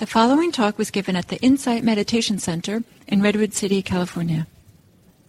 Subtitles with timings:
[0.00, 4.46] The following talk was given at the Insight Meditation Center in Redwood City, California.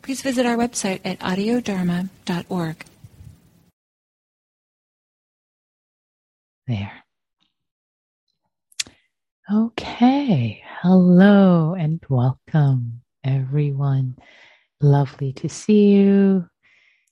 [0.02, 2.86] Please visit our website at audiodharma.org.
[6.68, 7.04] There.
[9.52, 10.64] Okay.
[10.82, 14.16] Hello and welcome, everyone.
[14.80, 16.48] Lovely to see you.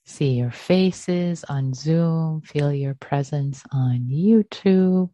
[0.06, 2.40] See your faces on Zoom.
[2.40, 5.10] Feel your presence on YouTube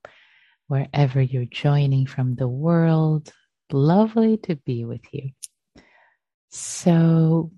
[0.68, 3.32] wherever you're joining from the world.
[3.72, 5.30] Lovely to be with you.
[6.50, 7.52] So,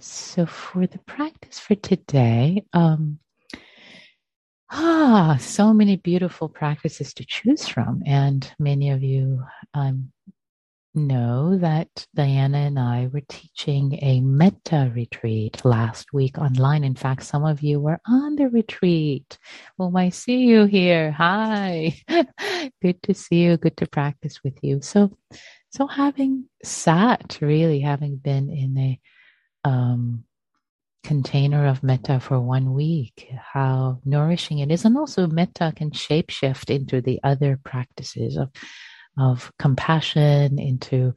[0.00, 3.18] so for the practice for today, um,
[4.70, 9.42] ah, so many beautiful practices to choose from, and many of you
[9.74, 10.12] um,
[10.98, 16.84] know that Diana and I were teaching a metta retreat last week online.
[16.84, 19.38] In fact, some of you were on the retreat.
[19.76, 21.10] Well, I see you here.
[21.12, 21.94] Hi.
[22.82, 23.56] Good to see you.
[23.56, 24.80] Good to practice with you.
[24.82, 25.16] So,
[25.70, 29.00] so having sat, really having been in a
[29.64, 30.24] um,
[31.04, 34.84] container of metta for one week, how nourishing it is.
[34.84, 38.50] And also metta can shapeshift into the other practices of
[39.18, 41.14] of compassion into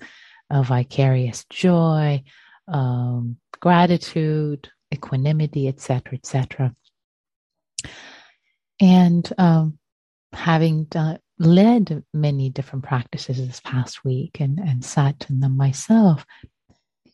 [0.50, 2.24] a vicarious joy,
[2.68, 6.76] um, gratitude, equanimity, etc., etc.
[8.80, 9.78] And um,
[10.34, 16.26] having done, led many different practices this past week and, and sat in them myself,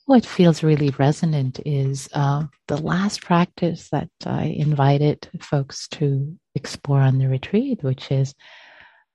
[0.06, 7.02] what feels really resonant is uh, the last practice that I invited folks to explore
[7.02, 8.34] on the retreat, which is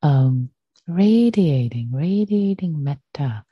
[0.03, 0.51] um,
[0.87, 3.45] radiating, radiating metta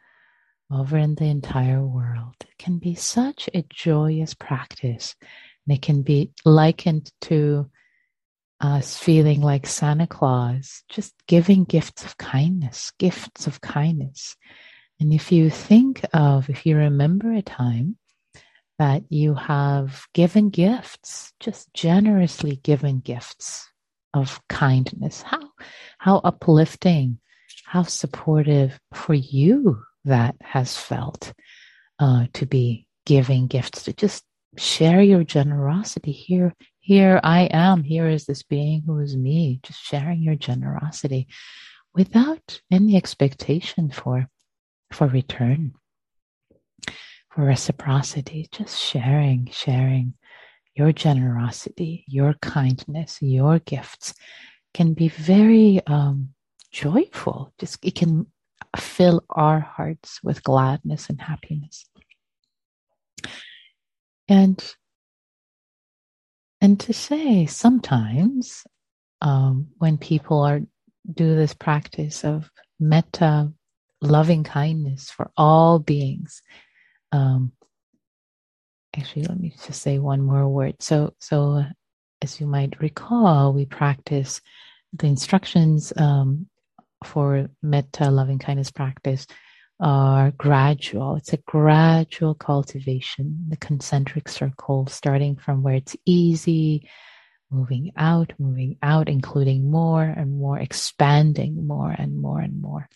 [0.70, 2.34] over in the entire world.
[2.40, 5.16] It can be such a joyous practice.
[5.66, 7.70] And it can be likened to
[8.60, 14.36] us feeling like Santa Claus, just giving gifts of kindness, gifts of kindness.
[15.00, 17.96] And if you think of, if you remember a time
[18.78, 23.69] that you have given gifts, just generously given gifts
[24.14, 25.50] of kindness, how,
[25.98, 27.18] how uplifting
[27.70, 31.32] how supportive for you that has felt
[32.00, 33.84] uh, to be giving gifts.
[33.84, 34.24] To just
[34.56, 36.10] share your generosity.
[36.10, 37.84] Here here i am.
[37.84, 39.60] Here is this being who is me.
[39.62, 41.28] Just sharing your generosity
[41.94, 44.28] without any expectation for
[44.90, 45.74] for return
[47.30, 48.48] for reciprocity.
[48.50, 50.14] Just sharing sharing
[50.80, 54.14] your generosity your kindness your gifts
[54.74, 56.30] can be very um,
[56.70, 57.52] joyful.
[57.58, 58.26] Just it can
[58.76, 61.88] fill our hearts with gladness and happiness.
[64.28, 64.62] And
[66.60, 68.64] and to say sometimes
[69.22, 70.60] um, when people are
[71.12, 73.52] do this practice of metta,
[74.00, 76.42] loving kindness for all beings.
[77.12, 77.52] Um,
[78.96, 80.76] actually, let me just say one more word.
[80.80, 81.64] So, so
[82.22, 84.40] as you might recall, we practice
[84.92, 86.46] the instructions um,
[87.04, 89.26] for metta loving kindness practice
[89.80, 91.16] are gradual.
[91.16, 96.88] It's a gradual cultivation, the concentric circle, starting from where it's easy,
[97.50, 102.88] moving out, moving out, including more and more, expanding more and more and more.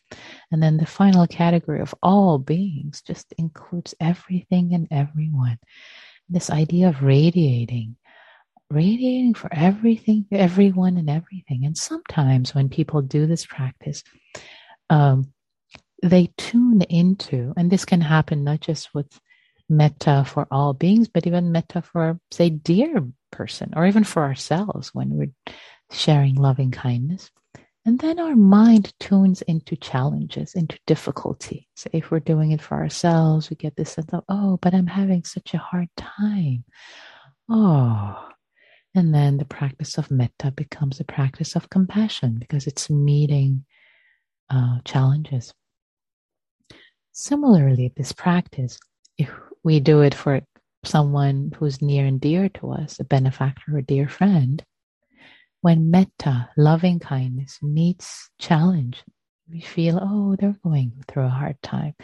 [0.51, 5.59] And then the final category of all beings just includes everything and everyone.
[6.29, 7.97] This idea of radiating
[8.71, 11.65] radiating for everything, everyone, and everything.
[11.65, 14.03] And sometimes when people do this practice,
[14.91, 15.33] um,
[16.03, 19.19] they tune into, and this can happen not just with
[19.69, 24.95] metta for all beings, but even metta for, say, dear person, or even for ourselves
[24.95, 25.55] when we're
[25.91, 27.31] sharing loving kindness.
[27.87, 31.69] And then our mind tunes into challenges, into difficulty.
[31.75, 34.87] So if we're doing it for ourselves, we get this sense of, oh, but I'm
[34.87, 36.65] having such a hard time.
[37.51, 38.31] Oh,
[38.95, 43.65] and then the practice of metta becomes a practice of compassion because it's meeting
[44.49, 45.53] uh, challenges.
[47.13, 48.79] Similarly, this practice,
[49.19, 49.31] if
[49.63, 50.41] we do it for
[50.85, 54.65] someone who's near and dear to us, a benefactor or dear friend,
[55.61, 59.03] when metta, loving kindness, meets challenge,
[59.51, 61.95] we feel, oh, they're going through a hard time.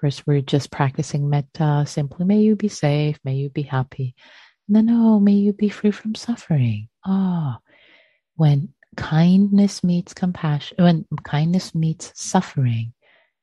[0.00, 4.14] First, we're just practicing metta, simply, may you be safe, may you be happy.
[4.68, 6.88] And then, oh, may you be free from suffering.
[7.04, 7.62] Ah, oh,
[8.36, 12.92] when kindness meets compassion, when kindness meets suffering,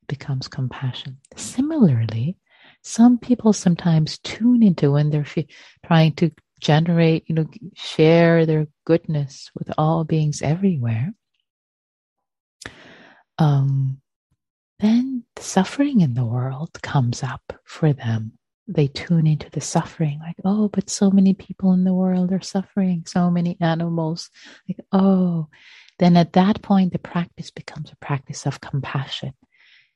[0.07, 1.17] becomes compassion.
[1.35, 2.37] Similarly,
[2.83, 5.25] some people sometimes tune into when they're
[5.85, 7.45] trying to generate, you know,
[7.75, 11.13] share their goodness with all beings everywhere.
[13.37, 14.01] Um,
[14.79, 18.33] then the suffering in the world comes up for them.
[18.67, 22.41] They tune into the suffering, like, oh, but so many people in the world are
[22.41, 24.29] suffering, so many animals.
[24.67, 25.49] Like, oh,
[25.99, 29.33] then at that point, the practice becomes a practice of compassion.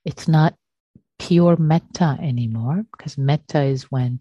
[0.04, 0.56] It's not
[1.20, 4.20] pure metta anymore, because metta is when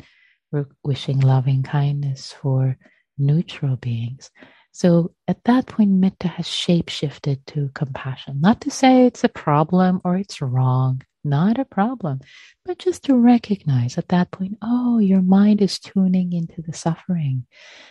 [0.52, 2.76] we're wishing loving kindness for
[3.18, 4.30] neutral beings.
[4.72, 8.40] So at that point, metta has shape shifted to compassion.
[8.40, 12.20] Not to say it's a problem or it's wrong, not a problem,
[12.64, 17.46] but just to recognize at that point, oh, your mind is tuning into the suffering.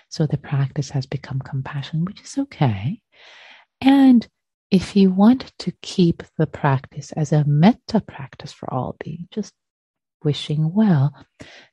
[0.10, 3.02] So the practice has become compassion, which is okay.
[3.80, 4.28] And
[4.74, 9.54] if you want to keep the practice as a metta practice for all beings, just
[10.24, 11.14] wishing well,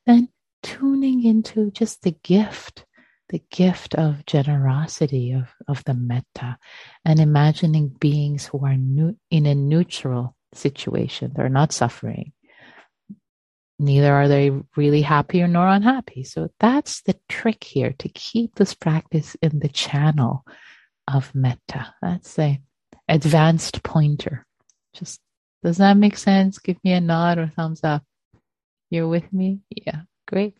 [0.04, 0.28] then
[0.62, 2.84] tuning into just the gift
[3.30, 6.58] the gift of generosity of, of the metta
[7.04, 11.32] and imagining beings who are new, in a neutral situation.
[11.32, 12.32] They're not suffering.
[13.78, 16.24] Neither are they really happy or nor unhappy.
[16.24, 20.44] So that's the trick here to keep this practice in the channel
[21.06, 21.94] of metta.
[22.02, 22.60] That's a
[23.10, 24.46] advanced pointer.
[24.94, 25.20] Just
[25.62, 26.58] does that make sense?
[26.58, 28.02] Give me a nod or thumbs up.
[28.88, 29.60] You're with me?
[29.70, 30.56] Yeah, great.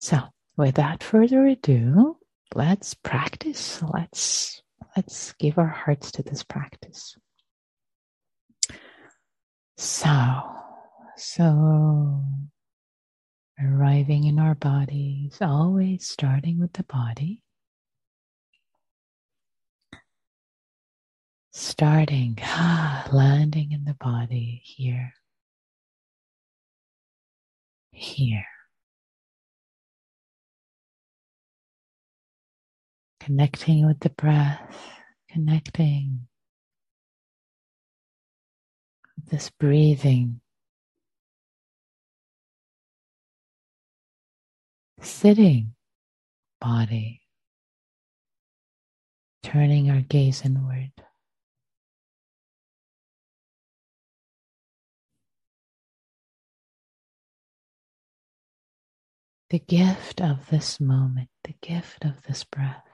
[0.00, 0.18] So
[0.56, 2.16] without further ado,
[2.54, 3.80] let's practice.
[3.82, 4.62] Let's
[4.96, 7.16] let's give our hearts to this practice.
[9.76, 10.40] So,
[11.16, 12.22] so
[13.60, 17.42] arriving in our bodies, always starting with the body.
[21.52, 22.38] Starting,
[23.12, 25.14] landing in the body here.
[27.92, 28.46] Here.
[33.22, 34.76] connecting with the breath,
[35.30, 36.26] connecting
[39.16, 40.40] with this breathing,
[45.00, 45.72] sitting
[46.60, 47.20] body,
[49.44, 50.90] turning our gaze inward.
[59.52, 62.86] The gift of this moment, the gift of this breath.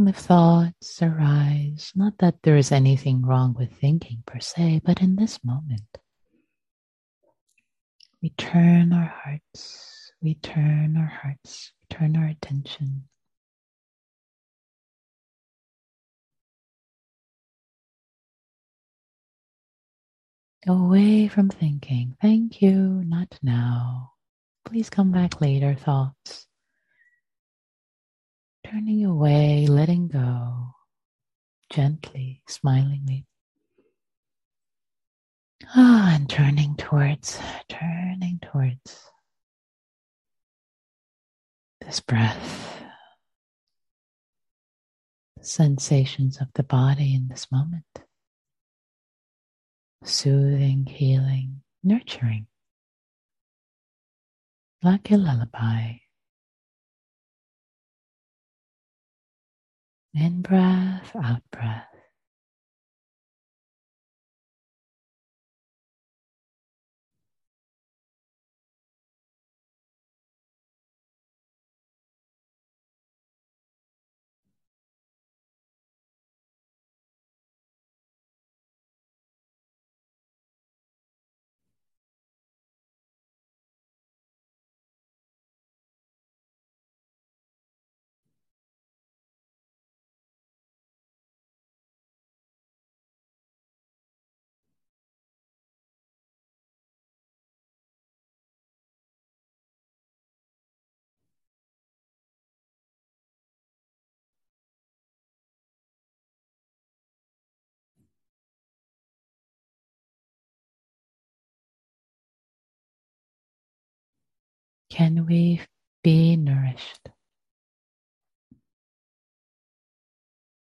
[0.00, 5.02] And if thoughts arise, not that there is anything wrong with thinking per se, but
[5.02, 5.98] in this moment,
[8.22, 13.10] we turn our hearts, we turn our hearts, we turn our attention
[20.66, 22.16] away from thinking.
[22.22, 24.12] Thank you, not now.
[24.64, 26.46] Please come back later, thoughts
[28.70, 30.74] turning away, letting go,
[31.70, 33.26] gently, smilingly.
[35.74, 39.10] Ah, and turning towards, turning towards
[41.80, 42.82] this breath,
[45.36, 47.84] the sensations of the body in this moment,
[50.04, 52.46] soothing, healing, nurturing,
[54.82, 55.94] like a lullaby.
[60.14, 61.89] In breath, out breath.
[115.00, 115.62] Can we
[116.04, 117.08] be nourished?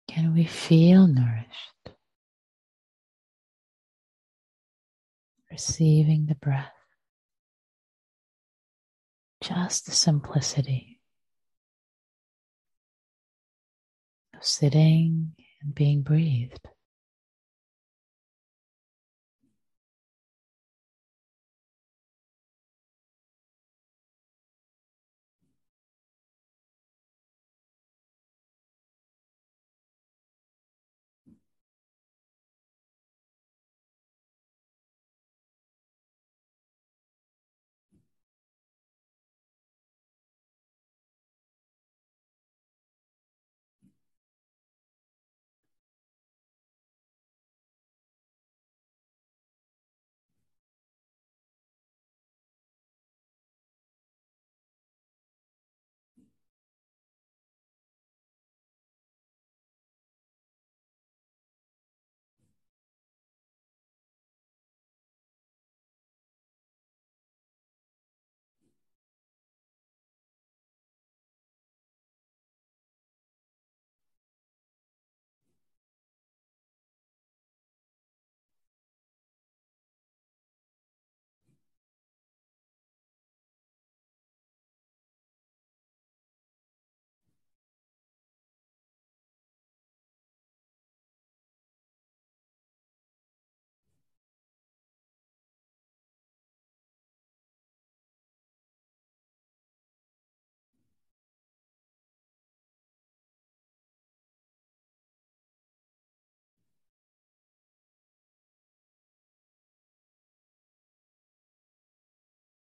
[0.07, 1.90] Can we feel nourished?
[5.50, 6.71] receiving the breath,
[9.42, 11.00] just the simplicity
[14.37, 16.68] of sitting and being breathed.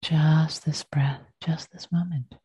[0.09, 2.37] Just this breath, just this moment.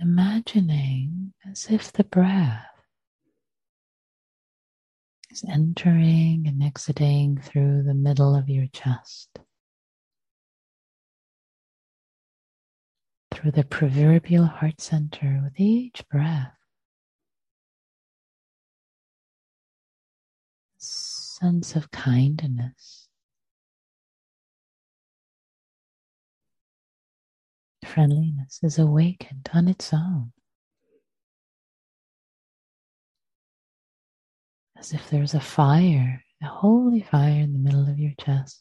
[0.00, 2.64] Imagining as if the breath
[5.30, 9.28] is entering and exiting through the middle of your chest,
[13.30, 16.56] through the proverbial heart center with each breath.
[20.78, 22.99] Sense of kindness,
[27.84, 30.32] friendliness is awakened on its own.
[34.76, 38.60] As if there's a fire, a holy fire in the middle of your chest,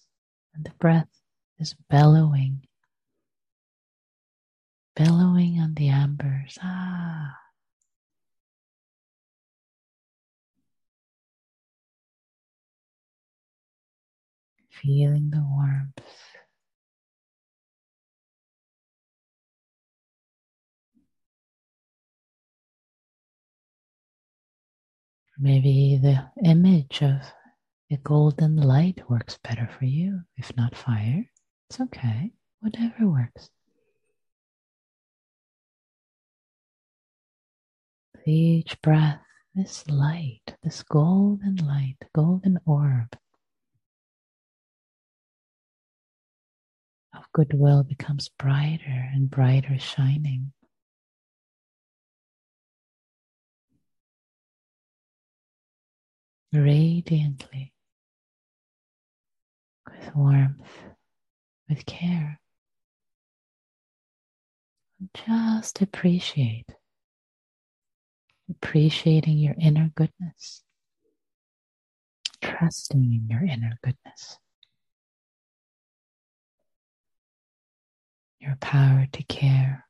[0.53, 1.09] and the breath
[1.59, 2.67] is bellowing,
[4.95, 6.57] bellowing on the embers.
[6.61, 7.35] Ah.
[14.69, 16.28] Feeling the warmth.
[25.41, 27.21] Maybe the image of
[27.89, 30.21] a golden light works better for you.
[30.35, 31.25] If not fire,
[31.69, 32.33] it's okay.
[32.59, 33.49] Whatever works.
[38.13, 39.21] With each breath,
[39.55, 43.15] this light, this golden light, golden orb
[47.15, 50.51] of goodwill becomes brighter and brighter shining.
[56.51, 57.73] Radiantly
[59.89, 60.83] with warmth,
[61.67, 62.39] with care.
[65.13, 66.65] Just appreciate,
[68.49, 70.63] appreciating your inner goodness,
[72.41, 74.39] trusting in your inner goodness,
[78.39, 79.88] your power to care.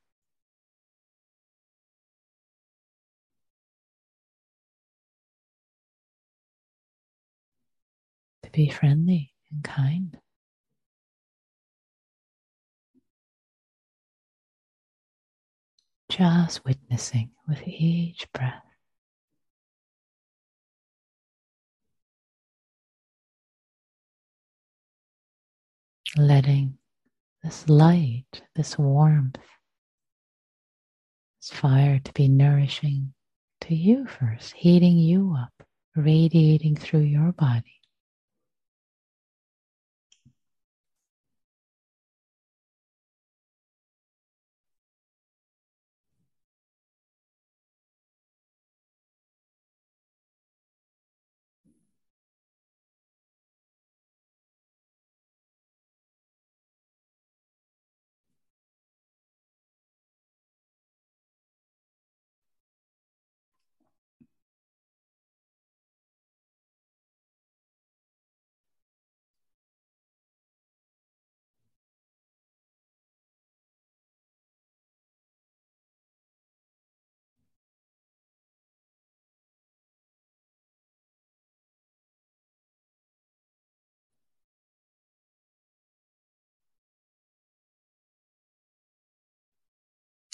[8.51, 10.17] To be friendly and kind.
[16.09, 18.63] Just witnessing with each breath.
[26.17, 26.79] Letting
[27.43, 29.37] this light, this warmth,
[31.39, 33.13] this fire to be nourishing
[33.61, 35.53] to you first, heating you up,
[35.95, 37.78] radiating through your body.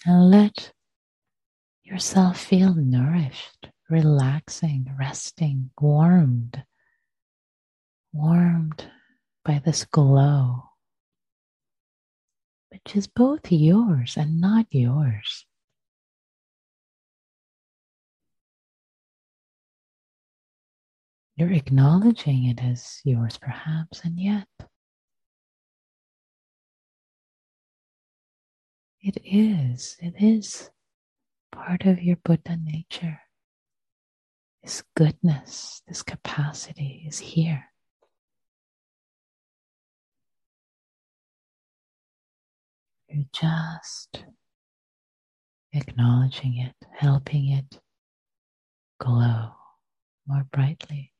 [0.05, 0.71] And let
[1.83, 6.63] yourself feel nourished, relaxing, resting, warmed,
[8.13, 8.89] warmed
[9.43, 10.63] by this glow,
[12.69, 15.45] which is both yours and not yours.
[21.35, 24.47] You're acknowledging it as yours, perhaps, and yet
[29.05, 30.71] It is, it is
[31.51, 33.19] part of your Buddha nature.
[34.63, 37.65] This goodness, this capacity is here.
[43.07, 44.25] You're just
[45.71, 47.79] acknowledging it, helping it
[48.99, 49.51] glow
[50.25, 51.11] more brightly.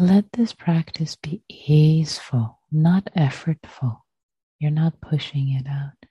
[0.00, 4.02] Let this practice be easeful, not effortful.
[4.60, 6.06] You're not pushing it out,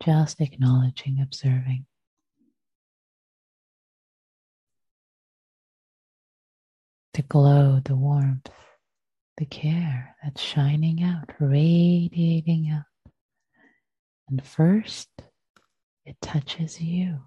[0.00, 1.86] just acknowledging, observing.
[7.14, 8.48] The glow, the warmth,
[9.38, 13.12] the care that's shining out, radiating out.
[14.28, 15.08] And first,
[16.06, 17.22] it touches you.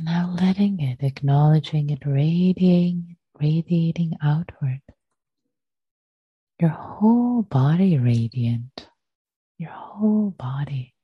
[0.00, 4.80] Now letting it, acknowledging it, radiating, radiating outward.
[6.60, 8.88] Your whole body radiant.
[9.56, 10.94] Your whole body.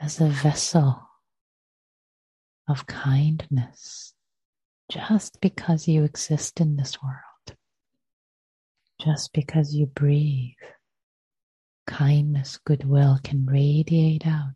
[0.00, 1.02] As a vessel
[2.68, 4.14] of kindness,
[4.88, 7.58] just because you exist in this world,
[9.00, 10.54] just because you breathe
[11.88, 14.54] kindness, goodwill can radiate out.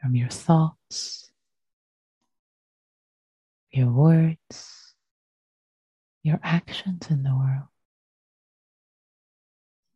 [0.00, 1.32] From your thoughts,
[3.72, 4.94] your words,
[6.22, 7.68] your actions in the world.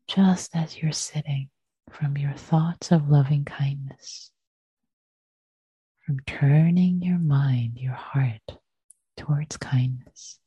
[0.08, 1.50] Just as you're sitting,
[1.90, 4.32] from your thoughts of loving kindness,
[6.04, 8.58] from turning your mind, your heart
[9.16, 10.38] towards kindness.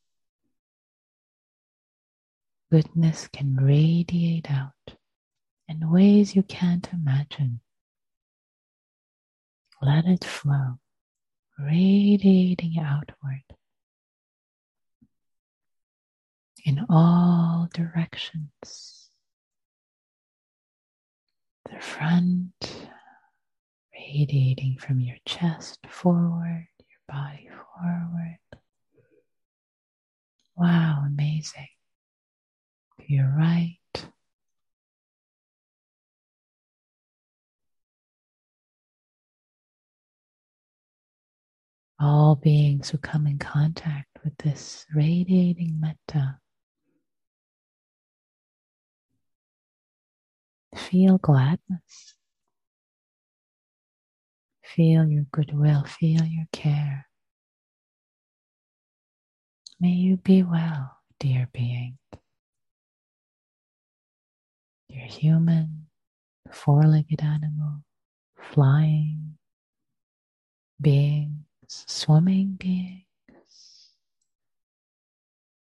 [2.70, 4.96] Goodness can radiate out
[5.68, 7.60] in ways you can't imagine.
[9.80, 10.78] Let it flow,
[11.58, 13.44] radiating outward
[16.64, 19.10] in all directions.
[21.70, 22.88] The front,
[23.92, 28.38] radiating from your chest forward, your body forward.
[30.56, 31.68] Wow, amazing.
[33.04, 33.76] To your right.
[42.00, 46.38] All beings who come in contact with this radiating metta
[50.74, 52.14] feel gladness.
[54.64, 57.06] Feel your goodwill, feel your care.
[59.78, 61.98] May you be well, dear being.
[64.94, 65.86] Dear human,
[66.52, 67.82] four legged animal,
[68.36, 69.36] flying
[70.80, 73.90] beings, swimming beings,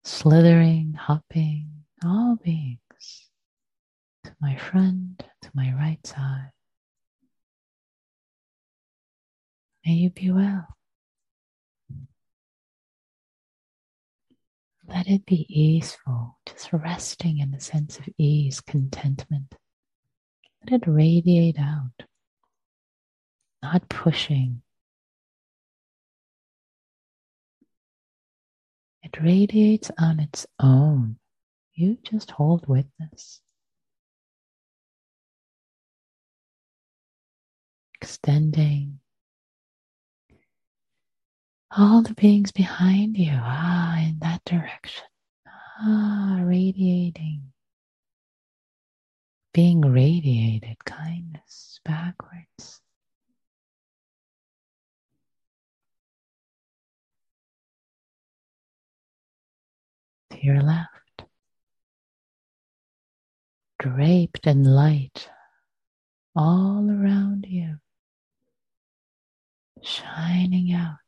[0.02, 3.30] slithering, hopping, all beings.
[4.24, 6.50] To my friend, to my right side.
[9.86, 10.66] May you be well.
[14.94, 19.54] Let it be easeful, just resting in a sense of ease, contentment.
[20.62, 22.06] Let it radiate out,
[23.62, 24.60] not pushing.
[29.02, 31.16] It radiates on its own.
[31.72, 33.40] You just hold witness.
[37.94, 38.98] Extending
[41.76, 45.04] all the beings behind you, ah, in that direction,
[45.46, 47.52] ah, radiating,
[49.54, 52.80] being radiated, kindness backwards.
[60.30, 61.24] To your left,
[63.78, 65.28] draped in light
[66.36, 67.76] all around you,
[69.82, 71.01] shining out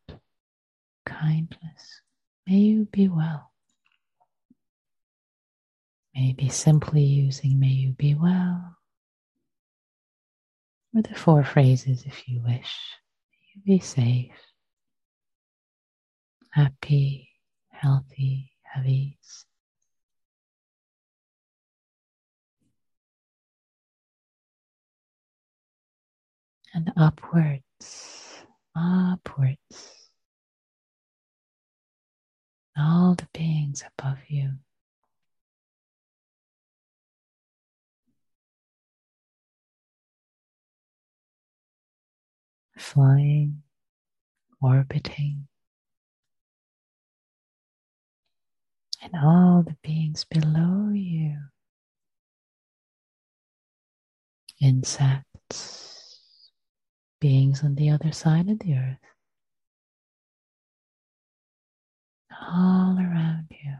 [1.04, 2.00] kindness.
[2.46, 3.50] May you be well.
[6.14, 8.76] Maybe simply using may you be well,
[10.94, 12.78] or the four phrases if you wish.
[13.32, 14.30] May you be safe,
[16.50, 17.30] happy,
[17.70, 19.44] healthy, have ease.
[26.72, 28.44] And upwards,
[28.76, 30.03] upwards
[33.14, 34.52] the beings above you.
[42.76, 43.62] Flying,
[44.60, 45.46] orbiting,
[49.02, 51.36] and all the beings below you.
[54.60, 56.20] Insects,
[57.20, 59.13] beings on the other side of the earth.
[62.40, 63.74] All around you.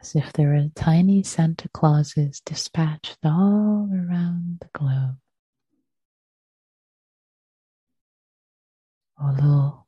[0.00, 5.18] As if there are tiny Santa Clauses dispatched all around the globe.
[9.22, 9.86] Or little,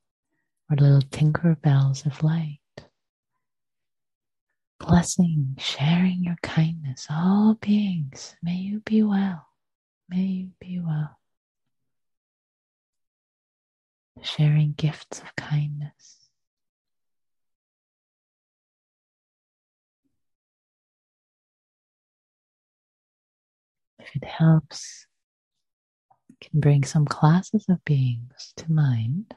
[0.71, 2.59] or little tinker bells of light.
[4.79, 9.52] Blessing, sharing your kindness, all beings, may you be well.
[10.09, 11.19] May be well.
[14.23, 16.29] Sharing gifts of kindness.
[23.99, 25.07] If it helps,
[26.43, 29.35] can bring some classes of beings to mind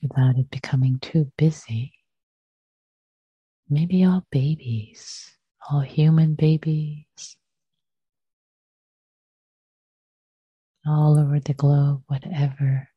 [0.00, 1.92] without it becoming too busy.
[3.68, 5.36] Maybe all babies,
[5.70, 7.36] all human babies,
[10.86, 12.88] all over the globe, whatever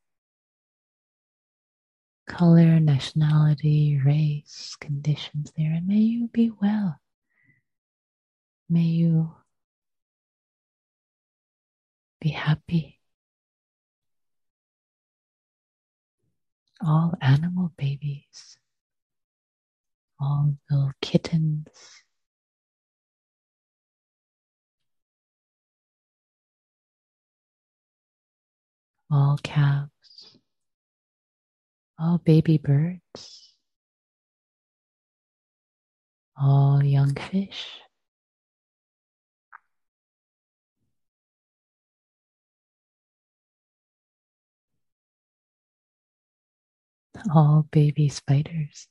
[2.28, 7.00] color, nationality, race, conditions there, and may you be well.
[8.70, 9.36] May you
[12.20, 13.00] be happy.
[16.86, 18.58] All animal babies,
[20.20, 21.68] all little kittens,
[29.16, 30.38] all calves,
[31.98, 33.54] all baby birds,
[36.38, 37.66] all young fish.
[47.34, 48.88] All baby spiders.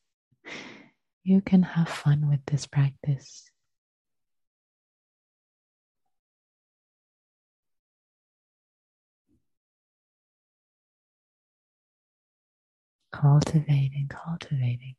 [1.22, 3.50] You can have fun with this practice.
[13.14, 14.96] Cultivating, cultivating.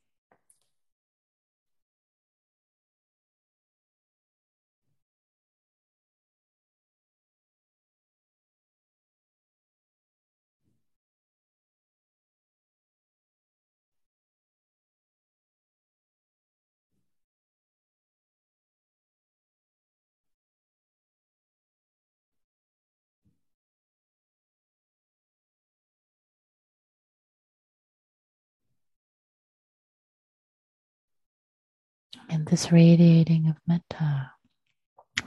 [32.30, 34.32] And this radiating of metta,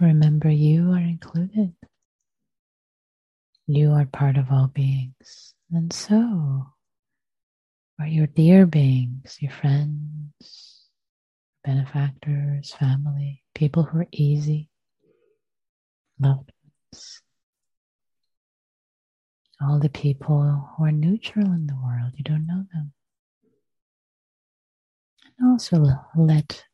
[0.00, 1.74] remember you are included.
[3.66, 5.54] You are part of all beings.
[5.70, 6.66] And so
[8.00, 10.86] are your dear beings, your friends,
[11.64, 14.70] benefactors, family, people who are easy,
[16.18, 17.22] loved ones.
[19.60, 22.92] All the people who are neutral in the world, you don't know them.
[25.38, 25.84] And also
[26.16, 26.64] let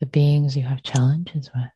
[0.00, 1.70] the beings you have challenges with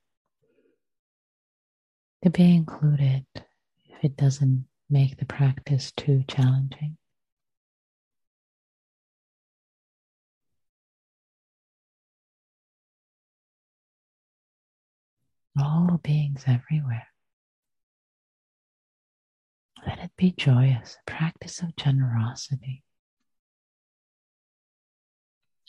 [2.22, 6.96] to be included if it doesn't make the practice too challenging.
[15.58, 17.06] All beings everywhere.
[19.86, 22.84] Let it be joyous, a practice of generosity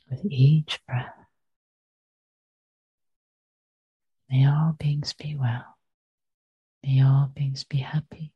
[0.10, 1.21] with each breath.
[4.32, 5.78] May all beings be well.
[6.84, 8.32] May all beings be happy.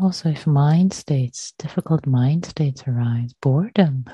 [0.00, 4.06] Also, if mind states, difficult mind states arise, boredom,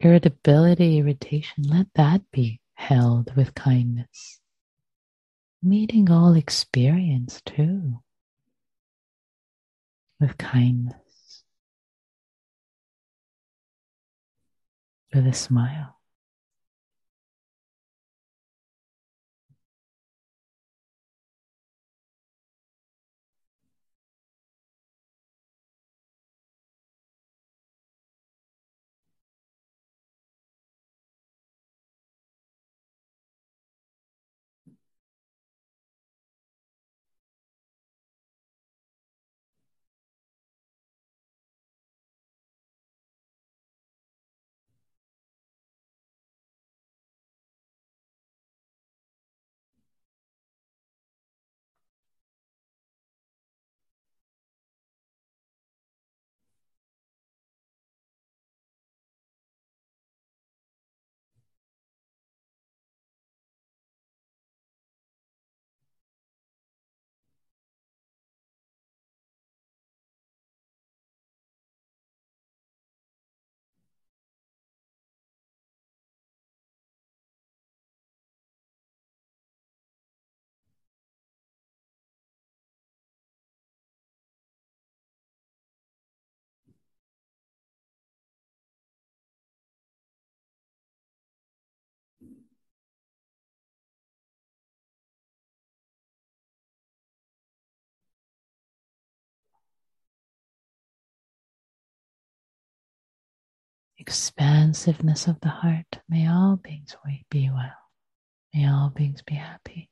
[0.00, 4.40] irritability, irritation, let that be held with kindness.
[5.62, 8.00] Meeting all experience too
[10.20, 11.42] with kindness,
[15.14, 15.99] with a smile.
[104.00, 106.00] Expansiveness of the heart.
[106.08, 106.96] May all beings
[107.28, 107.70] be well.
[108.54, 109.90] May all beings be happy.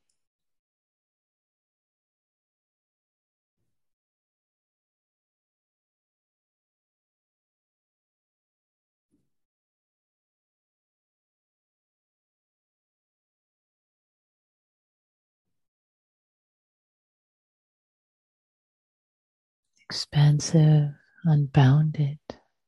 [19.91, 20.91] Expansive,
[21.25, 22.19] unbounded,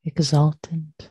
[0.05, 1.11] exultant.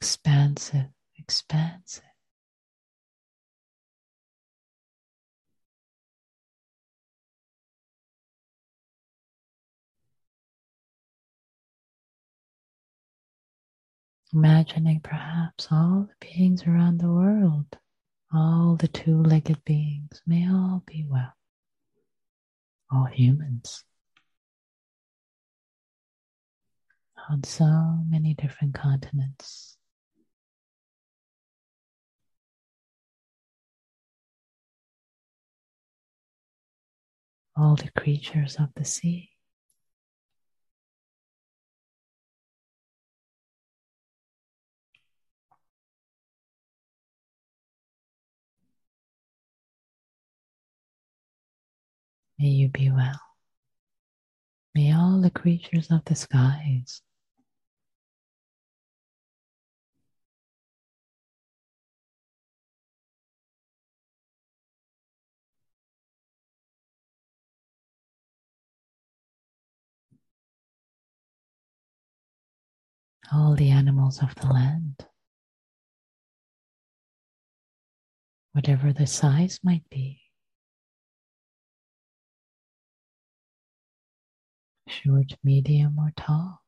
[0.00, 2.04] Expansive, expansive.
[14.32, 17.78] Imagining perhaps all the beings around the world,
[18.32, 21.32] all the two legged beings, may all be well.
[22.92, 23.84] All humans.
[27.30, 29.77] On so many different continents.
[37.58, 39.30] All the creatures of the sea.
[52.38, 53.20] May you be well.
[54.76, 57.02] May all the creatures of the skies
[73.32, 75.06] all the animals of the land,
[78.52, 80.20] whatever the size might be.
[84.88, 86.62] short, medium, or tall.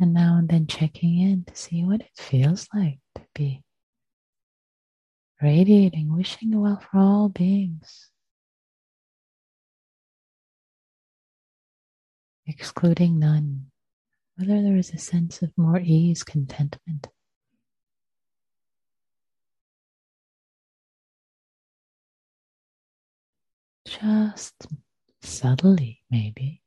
[0.00, 3.62] And now and then checking in to see what it feels like to be
[5.42, 8.08] radiating, wishing well for all beings,
[12.46, 13.66] excluding none,
[14.36, 17.08] whether there is a sense of more ease, contentment.
[23.86, 24.66] Just
[25.20, 26.62] subtly, maybe.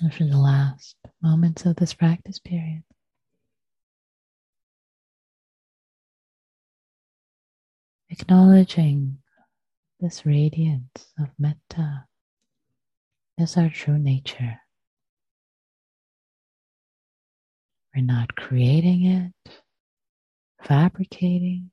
[0.00, 2.82] And for the last moments of this practice period,
[8.10, 9.18] acknowledging
[9.98, 12.04] this radiance of metta
[13.38, 14.60] is our true nature.
[17.94, 19.62] We're not creating it,
[20.62, 21.70] fabricating.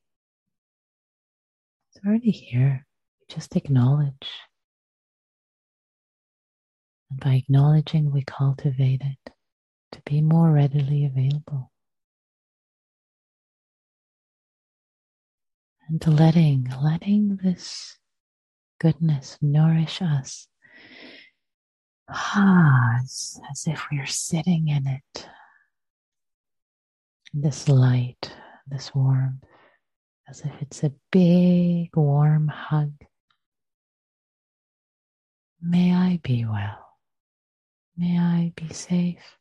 [1.89, 2.85] It's already here.
[3.27, 4.29] Just acknowledge.
[7.13, 9.33] And by acknowledging, we cultivate it
[9.91, 11.71] to be more readily available.
[15.87, 17.99] And letting, letting this
[18.79, 20.47] goodness nourish us.
[22.09, 25.27] Ah, as, as if we're sitting in it.
[27.31, 28.33] This light,
[28.65, 29.43] this warmth,
[30.27, 32.93] as if it's a big warm hug.
[35.61, 36.82] May I be well.
[37.95, 39.37] May I be safe,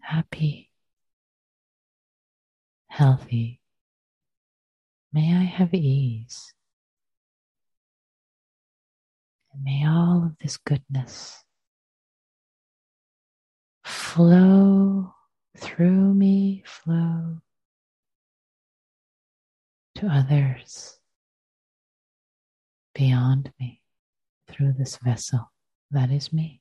[0.00, 0.70] happy,
[2.88, 3.60] healthy.
[5.10, 6.52] May I have ease.
[9.52, 11.44] And may all of this goodness
[13.82, 15.14] flow
[15.56, 17.38] through me, flow
[19.94, 21.00] to others
[22.94, 23.80] beyond me
[24.46, 25.50] through this vessel
[25.90, 26.60] that is me.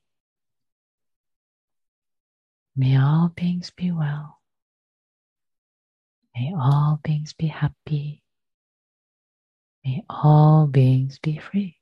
[2.76, 4.40] May all beings be well.
[6.36, 8.24] May all beings be happy.
[9.84, 11.79] May all beings be free.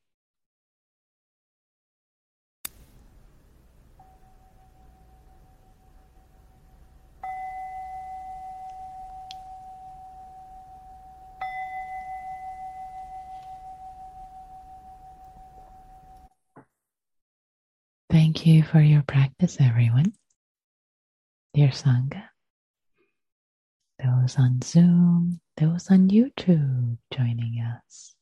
[18.48, 20.14] You for your practice, everyone.
[21.54, 22.24] Dear Sangha,
[24.02, 28.16] those on Zoom, those on YouTube joining us.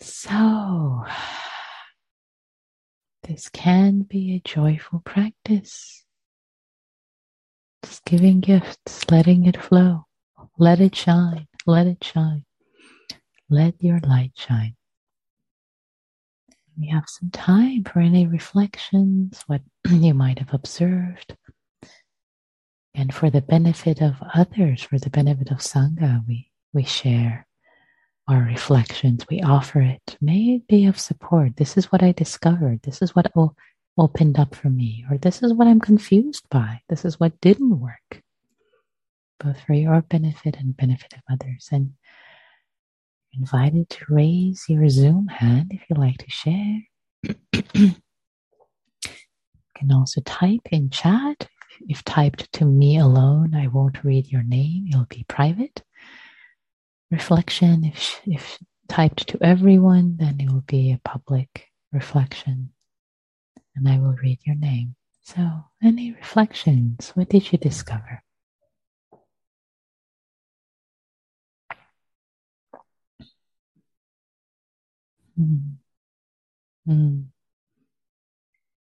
[0.00, 1.04] So,
[3.24, 6.04] this can be a joyful practice.
[7.84, 10.06] Just giving gifts, letting it flow.
[10.58, 12.46] Let it shine, let it shine.
[13.50, 14.76] Let your light shine.
[16.82, 21.36] We have some time for any reflections, what you might have observed.
[22.92, 27.46] And for the benefit of others, for the benefit of Sangha, we, we share
[28.26, 30.16] our reflections, we offer it.
[30.20, 31.54] May it be of support.
[31.56, 32.82] This is what I discovered.
[32.82, 33.30] This is what
[33.96, 36.80] opened up for me, or this is what I'm confused by.
[36.88, 38.22] This is what didn't work,
[39.38, 41.68] both for your benefit and benefit of others.
[41.70, 41.92] And
[43.34, 46.82] invited to raise your Zoom hand if you'd like to share.
[47.74, 47.94] you
[49.76, 51.48] can also type in chat.
[51.88, 55.82] If typed to me alone, I won't read your name, it'll be private.
[57.10, 58.58] Reflection, if, if
[58.88, 62.70] typed to everyone, then it will be a public reflection
[63.74, 64.94] and I will read your name.
[65.22, 67.10] So, any reflections?
[67.14, 68.22] What did you discover?
[75.40, 75.76] Mm.
[76.88, 77.24] Mm.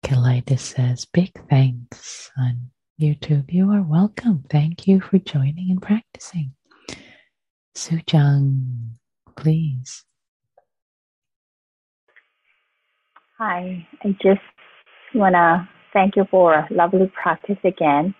[0.03, 3.51] Kalitis says, big thanks on YouTube.
[3.51, 4.43] You are welcome.
[4.49, 6.53] Thank you for joining and practicing.
[7.75, 8.91] Sujang,
[9.35, 10.03] please.
[13.37, 14.41] Hi, I just
[15.15, 18.13] want to thank you for a lovely practice again.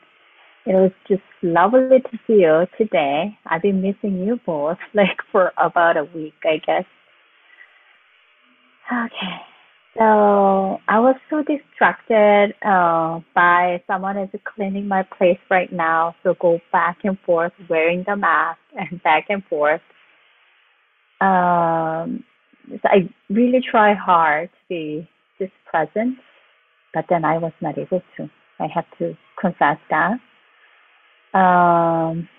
[0.65, 3.37] It was just lovely to see you today.
[3.47, 6.85] I've been missing you both like for about a week, I guess.
[8.89, 9.41] Okay.
[9.97, 16.15] So I was so distracted uh, by someone is cleaning my place right now.
[16.23, 19.81] So go back and forth wearing the mask and back and forth.
[21.19, 22.23] Um,
[22.69, 25.09] so I really try hard to be
[25.39, 26.17] just present,
[26.93, 28.29] but then I was not able to.
[28.59, 30.13] I have to confess that.
[31.37, 32.29] Um,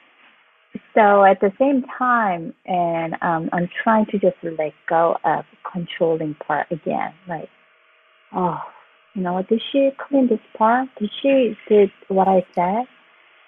[0.95, 6.35] so at the same time, and um, I'm trying to just let go of controlling
[6.47, 7.13] part again.
[7.29, 7.49] Like,
[8.35, 8.59] oh,
[9.15, 10.89] you know, did she clean this part?
[10.99, 12.85] Did she did what I said?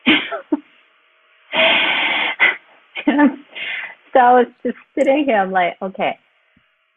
[4.13, 5.39] so I was just sitting here.
[5.39, 6.19] I'm like, okay,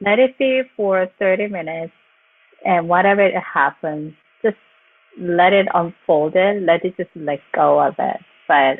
[0.01, 1.93] let it be for 30 minutes,
[2.65, 4.13] and whatever it happens,
[4.43, 4.57] just
[5.19, 6.35] let it unfold.
[6.35, 8.17] It let it just let go of it.
[8.47, 8.79] But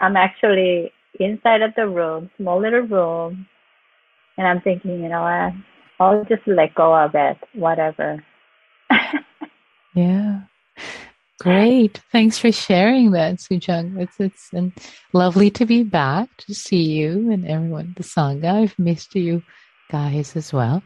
[0.00, 3.46] I'm actually inside of the room, small little room,
[4.36, 5.52] and I'm thinking, you know what?
[5.98, 8.22] I'll just let go of it, whatever.
[9.94, 10.40] yeah.
[11.40, 12.00] Great.
[12.12, 14.00] Thanks for sharing that, Sujang.
[14.00, 14.72] It's it's and
[15.12, 18.62] lovely to be back to see you and everyone the Sangha.
[18.62, 19.42] I've missed you
[19.90, 20.82] guys as well.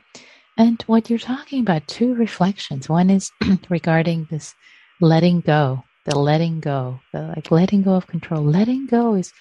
[0.56, 2.88] And what you're talking about, two reflections.
[2.88, 3.30] One is
[3.70, 4.54] regarding this
[5.00, 8.42] letting go, the letting go, the like letting go of control.
[8.42, 9.32] Letting go is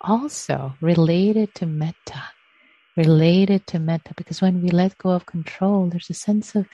[0.00, 2.22] also related to metta,
[2.96, 6.66] related to metta, because when we let go of control, there's a sense of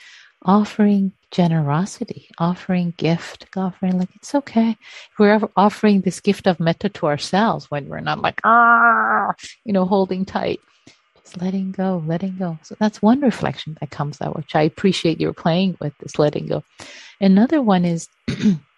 [0.42, 4.76] offering generosity, offering gift, offering like it's okay.
[5.18, 9.34] We're offering this gift of metta to ourselves when we're not like ah,
[9.64, 10.60] you know, holding tight.
[11.22, 12.58] Just letting go, letting go.
[12.62, 16.46] So that's one reflection that comes out, which I appreciate you're playing with this letting
[16.46, 16.62] go.
[17.20, 18.08] Another one is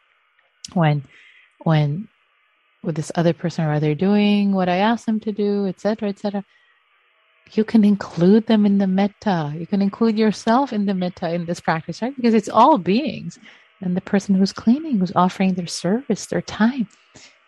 [0.74, 1.02] when
[1.64, 2.08] when
[2.82, 6.44] with this other person or they doing what I asked them to do, etc., etc.
[7.52, 9.52] You can include them in the metta.
[9.56, 12.14] You can include yourself in the metta in this practice, right?
[12.16, 13.38] Because it's all beings.
[13.80, 16.88] And the person who's cleaning, who's offering their service, their time,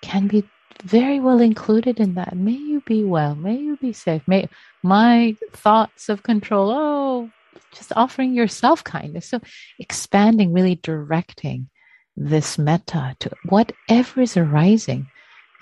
[0.02, 0.44] can be
[0.82, 2.36] very well included in that.
[2.36, 3.34] May you be well.
[3.34, 4.22] May you be safe.
[4.26, 4.48] May
[4.82, 7.30] my thoughts of control, oh,
[7.72, 9.28] just offering yourself kindness.
[9.28, 9.40] So
[9.78, 11.70] expanding, really directing
[12.16, 15.08] this metta to whatever is arising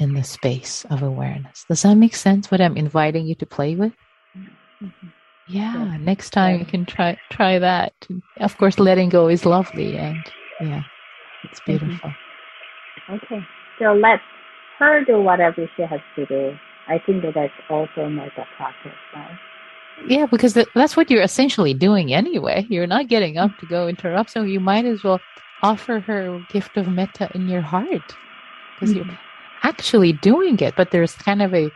[0.00, 1.64] in the space of awareness.
[1.68, 2.50] Does that make sense?
[2.50, 3.92] What I'm inviting you to play with?
[4.36, 5.08] Mm-hmm.
[5.48, 6.60] Yeah, yeah, next time yeah.
[6.60, 7.92] you can try try that.
[8.38, 10.24] Of course, letting go is lovely, and
[10.60, 10.82] yeah,
[11.44, 11.78] it's mm-hmm.
[11.78, 12.10] beautiful.
[12.10, 13.14] Mm-hmm.
[13.14, 13.46] Okay,
[13.78, 14.20] so let
[14.78, 16.56] her do whatever she has to do.
[16.88, 19.38] I think that that's also like a process, right?
[20.08, 22.66] Yeah, because that's what you're essentially doing anyway.
[22.68, 25.20] You're not getting up to go interrupt, so you might as well
[25.62, 28.16] offer her a gift of metta in your heart
[28.74, 29.08] because mm-hmm.
[29.08, 29.18] you're
[29.62, 30.74] actually doing it.
[30.76, 31.70] But there's kind of a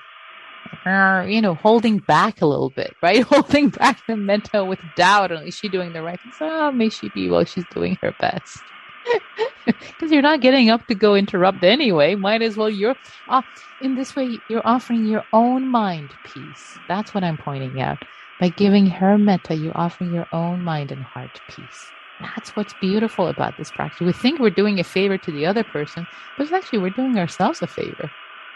[0.84, 3.22] uh, you know, holding back a little bit, right?
[3.22, 5.32] Holding back the metta with doubt.
[5.32, 6.32] And is she doing the right thing?
[6.38, 8.58] So, oh, may she be well, she's doing her best.
[9.66, 12.14] Because you're not getting up to go interrupt anyway.
[12.14, 12.94] Might as well you're
[13.28, 13.42] uh,
[13.80, 16.78] in this way, you're offering your own mind peace.
[16.86, 17.98] That's what I'm pointing out.
[18.38, 21.90] By giving her metta, you're offering your own mind and heart peace.
[22.20, 24.00] That's what's beautiful about this practice.
[24.00, 26.06] We think we're doing a favor to the other person,
[26.38, 28.10] but actually we're doing ourselves a favor.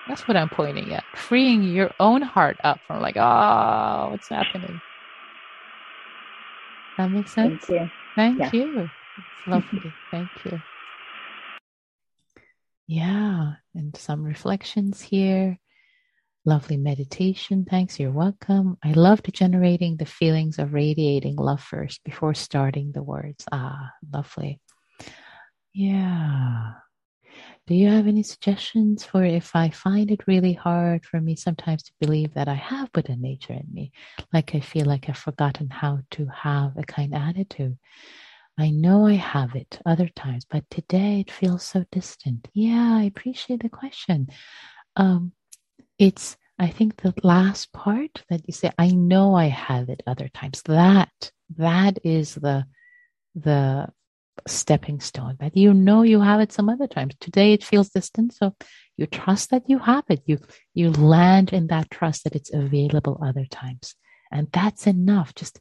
[0.08, 1.04] That's what I'm pointing at.
[1.14, 4.80] Freeing your own heart up from like, oh, what's happening?
[6.96, 7.64] That makes sense?
[7.64, 7.90] Thank you.
[8.16, 8.50] Thank yeah.
[8.52, 8.80] you.
[8.80, 9.92] It's lovely.
[10.10, 10.60] Thank you.
[12.86, 15.58] Yeah, and some reflections here.
[16.46, 17.66] Lovely meditation.
[17.68, 18.00] Thanks.
[18.00, 18.78] You're welcome.
[18.82, 23.44] I loved generating the feelings of radiating love first before starting the words.
[23.52, 24.60] Ah, lovely.
[25.74, 26.72] Yeah.
[27.66, 31.82] Do you have any suggestions for if I find it really hard for me sometimes
[31.84, 33.92] to believe that I have Buddha nature in me?
[34.32, 37.78] Like I feel like I've forgotten how to have a kind attitude.
[38.58, 42.48] I know I have it other times, but today it feels so distant.
[42.54, 44.28] Yeah, I appreciate the question.
[44.96, 45.32] Um,
[46.00, 50.28] it's, I think the last part that you say, I know I have it other
[50.28, 50.62] times.
[50.62, 52.64] That, that is the,
[53.34, 53.88] the
[54.48, 57.14] stepping stone that you know you have it some other times.
[57.20, 58.54] Today it feels distant, so
[58.96, 60.22] you trust that you have it.
[60.26, 60.38] You
[60.74, 63.94] you land in that trust that it's available other times,
[64.30, 65.34] and that's enough.
[65.34, 65.60] Just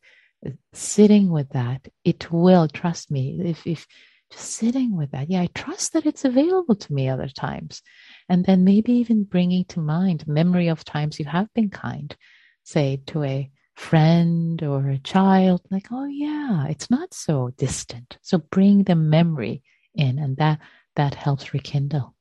[0.74, 3.40] sitting with that, it will trust me.
[3.44, 3.86] If if
[4.32, 7.82] just sitting with that, yeah, I trust that it's available to me other times,
[8.30, 12.16] and then maybe even bringing to mind memory of times you have been kind,
[12.64, 18.18] say to a friend or a child like oh yeah it's not so distant.
[18.22, 19.64] So bring the memory
[19.96, 20.60] in and that
[20.98, 22.14] that helps rekindle.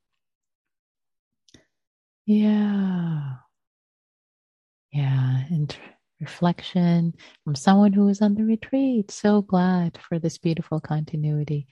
[2.27, 3.39] Yeah.
[4.93, 5.77] Yeah and
[6.21, 7.15] reflection
[7.45, 9.11] from someone who is on the retreat.
[9.11, 11.69] So glad for this beautiful continuity.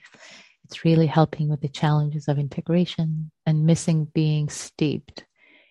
[0.65, 5.25] It's really helping with the challenges of integration and missing being steeped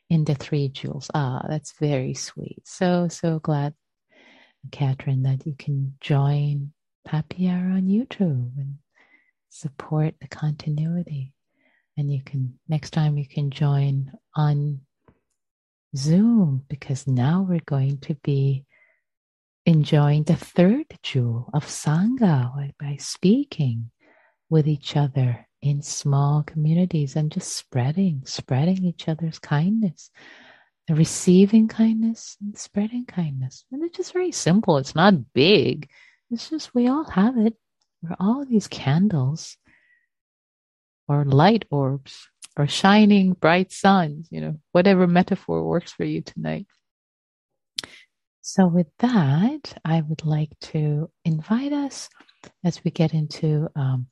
[0.09, 1.11] in the three jewels.
[1.15, 2.63] Ah that's very sweet.
[2.65, 3.75] So so glad
[4.71, 6.73] Catherine, that you can join
[7.09, 8.79] Hour on YouTube and
[9.49, 11.33] support the continuity.
[11.97, 14.81] And you can, next time, you can join on
[15.97, 18.65] Zoom because now we're going to be
[19.65, 23.91] enjoying the third jewel of Sangha by, speaking
[24.49, 30.11] with each other in small communities and just spreading, spreading each other's kindness
[30.91, 33.65] receiving kindness and spreading kindness.
[33.73, 34.79] And it's just very simple.
[34.79, 35.89] It's not big.
[36.31, 37.55] It's just we all have it.
[38.03, 39.57] We're all these candles
[41.09, 46.67] or light orbs or shining bright suns, you know, whatever metaphor works for you tonight.
[48.41, 52.09] So, with that, I would like to invite us
[52.65, 54.07] as we get into um,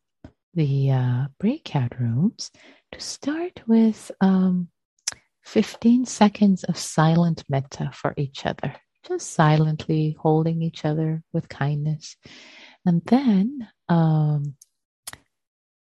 [0.54, 2.50] the uh, breakout rooms
[2.92, 4.68] to start with um,
[5.44, 8.74] 15 seconds of silent metta for each other,
[9.06, 12.16] just silently holding each other with kindness.
[12.84, 14.56] And then, um,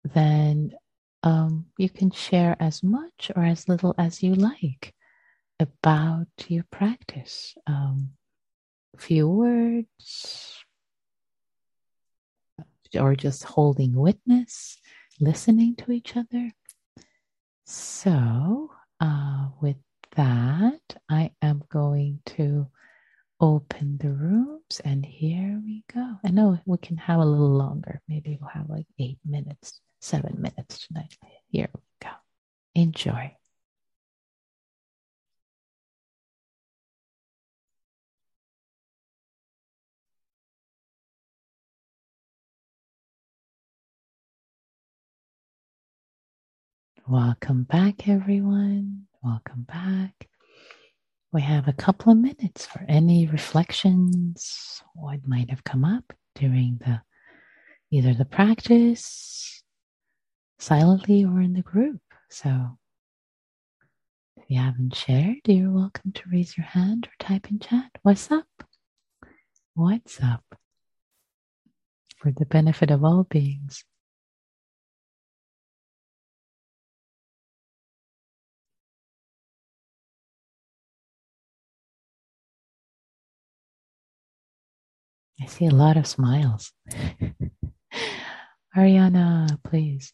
[0.04, 0.74] then
[1.24, 4.94] um, you can share as much or as little as you like
[5.60, 7.56] about your practice.
[7.66, 8.12] Um,
[8.98, 10.64] few words,
[13.00, 14.78] or just holding witness,
[15.20, 16.52] listening to each other.
[17.66, 19.78] So, uh, with
[20.16, 22.68] that, I am going to
[23.40, 26.18] open the rooms and here we go.
[26.24, 28.02] I know we can have a little longer.
[28.08, 31.18] Maybe we'll have like eight minutes, seven minutes tonight.
[31.48, 32.10] Here we go.
[32.76, 33.36] Enjoy.
[47.08, 49.04] Welcome back, everyone.
[49.24, 50.28] Welcome back.
[51.32, 56.80] We have a couple of minutes for any reflections, what might have come up during
[56.80, 57.02] the
[57.92, 59.63] either the practice,
[60.64, 62.00] silently, or in the group.
[62.30, 62.78] So
[64.38, 67.92] if you haven't shared, you're welcome to raise your hand or type in chat.
[68.02, 68.48] What's up?
[69.74, 70.44] What's up?
[72.18, 73.84] For the benefit of all beings.
[85.42, 86.72] I see a lot of smiles.
[88.78, 90.14] Ariana, please.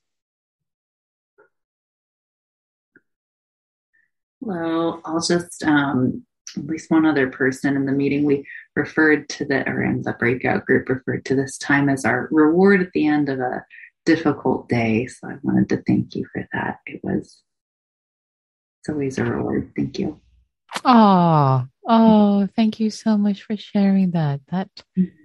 [4.41, 6.23] Well, I'll just, um,
[6.57, 10.13] at least one other person in the meeting, we referred to the, or in the
[10.13, 13.63] breakout group, referred to this time as our reward at the end of a
[14.05, 15.05] difficult day.
[15.07, 16.79] So I wanted to thank you for that.
[16.85, 17.41] It was,
[18.81, 19.71] it's always a reward.
[19.75, 20.19] Thank you.
[20.85, 24.41] Oh, oh, thank you so much for sharing that.
[24.49, 25.15] That mm-hmm.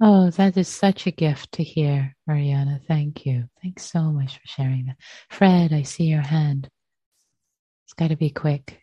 [0.00, 2.80] Oh, that is such a gift to hear, Mariana.
[2.88, 3.44] Thank you.
[3.62, 4.96] Thanks so much for sharing that.
[5.30, 6.68] Fred, I see your hand.
[7.84, 8.80] It's got to be quick.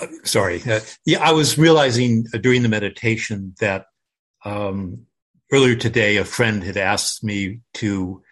[0.00, 0.62] Uh, sorry.
[0.62, 3.86] Uh, yeah, I was realizing uh, during the meditation that
[4.44, 5.06] um,
[5.52, 8.22] earlier today a friend had asked me to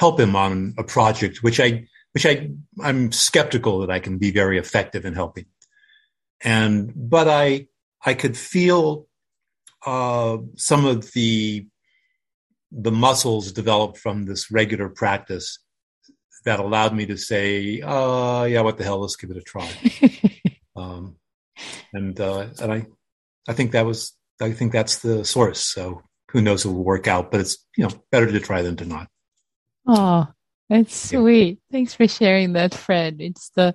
[0.00, 2.50] help him on a project, which I, which I,
[2.82, 5.46] I'm skeptical that I can be very effective in helping
[6.42, 7.68] and but I
[8.04, 9.06] I could feel
[9.86, 11.66] uh, some of the
[12.72, 15.58] the muscles developed from this regular practice
[16.44, 19.68] that allowed me to say, uh, yeah, what the hell, let's give it a try.
[20.76, 21.16] um,
[21.92, 22.86] and uh, and I
[23.48, 25.60] I think that was I think that's the source.
[25.60, 28.62] So who knows if it will work out, but it's you know better to try
[28.62, 29.08] than to not.
[29.86, 30.28] Oh,
[30.68, 31.58] that's sweet.
[31.68, 31.72] Yeah.
[31.76, 33.16] Thanks for sharing that, Fred.
[33.20, 33.74] It's the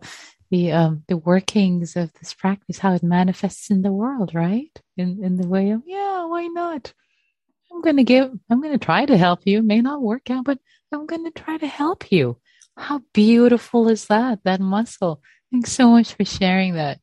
[0.50, 4.72] the um the workings of this practice, how it manifests in the world, right?
[4.98, 6.94] In in the way of yeah, why not?
[7.72, 9.60] I'm gonna give I'm gonna try to help you.
[9.60, 10.60] It may not work out, but
[10.92, 12.40] I'm gonna try to help you.
[12.78, 14.40] How beautiful is that?
[14.44, 15.22] That muscle.
[15.52, 17.00] Thanks so much for sharing that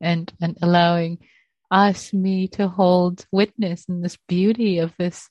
[0.00, 1.18] and and allowing
[1.70, 5.28] us, me, to hold witness in this beauty of this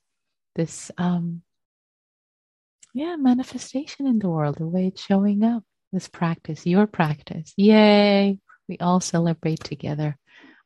[0.56, 1.42] this um
[2.94, 7.54] yeah manifestation in the world, the way it's showing up this practice, your practice.
[7.58, 8.40] Yay!
[8.68, 10.18] We all celebrate together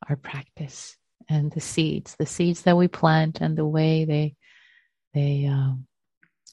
[0.09, 0.97] our practice
[1.29, 4.35] and the seeds, the seeds that we plant and the way they
[5.13, 5.87] they um,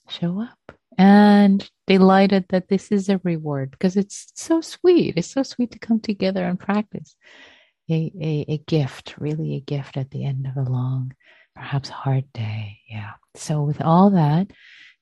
[0.08, 0.58] show up.
[0.96, 5.14] And delighted that this is a reward because it's so sweet.
[5.16, 7.14] It's so sweet to come together and practice.
[7.88, 11.14] A, a, a gift, really a gift at the end of a long,
[11.54, 12.80] perhaps hard day.
[12.90, 13.12] Yeah.
[13.36, 14.50] So, with all that,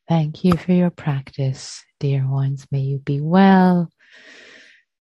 [0.07, 2.67] thank you for your practice dear ones.
[2.71, 3.91] May you be well.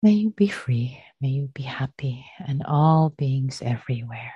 [0.03, 1.03] May you be free.
[1.21, 4.35] May you be happy and all beings everywhere.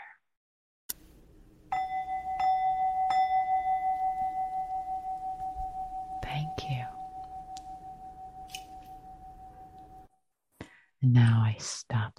[11.03, 12.15] And now I stop